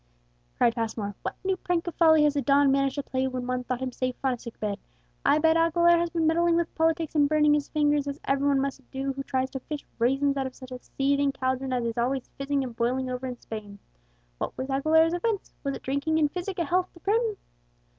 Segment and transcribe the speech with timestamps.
[0.57, 1.13] cried Passmore.
[1.21, 3.91] "What new prank of folly has the don managed to play when one thought him
[3.91, 4.79] safe on a sick bed?
[5.23, 8.59] I bet Aguilera has been meddling with politics and burning his fingers, as every one
[8.59, 11.99] must do who tries to fish raisins out of such a seething caldron as is
[11.99, 13.77] always fizzing and boiling over in Spain.
[14.39, 15.53] What was Aguilera's offence?
[15.63, 17.37] Was it drinking in physic a health to Prim?"